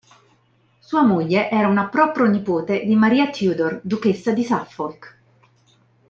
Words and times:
Sua 0.79 1.03
moglie 1.03 1.47
era 1.51 1.67
una 1.67 1.87
pro-pro-nipote 1.87 2.85
di 2.85 2.95
Maria 2.95 3.29
Tudor, 3.29 3.81
duchessa 3.83 4.31
di 4.31 4.43
Suffolk. 4.43 5.19